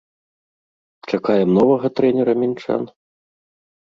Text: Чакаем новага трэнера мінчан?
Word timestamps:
Чакаем 1.11 1.49
новага 1.59 1.87
трэнера 1.99 2.33
мінчан? 2.45 2.81